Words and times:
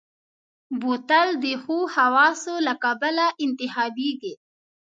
بوتل 0.79 1.27
د 1.43 1.45
ښو 1.61 1.77
خواصو 1.93 2.55
له 2.67 2.73
کبله 2.83 3.25
انتخابېږي. 3.45 4.33